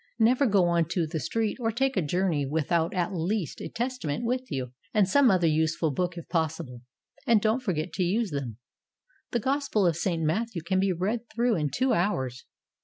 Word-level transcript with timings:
Never 0.17 0.47
go 0.47 0.65
on 0.65 0.85
to 0.85 1.05
the 1.05 1.19
street 1.19 1.57
or 1.59 1.71
take 1.71 1.95
a 1.95 2.01
journey 2.01 2.43
without 2.43 2.91
at 2.91 3.13
least 3.13 3.61
a 3.61 3.69
Testament 3.69 4.25
with 4.25 4.51
you, 4.51 4.71
and 4.95 5.07
some 5.07 5.29
other 5.29 5.45
useful 5.45 5.91
book 5.91 6.17
if 6.17 6.27
possible. 6.27 6.81
And 7.27 7.39
don't 7.39 7.61
forget 7.61 7.93
to 7.93 8.03
use 8.03 8.31
them. 8.31 8.57
The 9.29 9.39
Gospel 9.41 9.85
of 9.85 9.95
St. 9.95 10.23
Matthew 10.23 10.63
can 10.63 10.79
be 10.79 10.91
read 10.91 11.29
through 11.29 11.53
in 11.55 11.69
two 11.69 11.93
hours. 11.93 12.45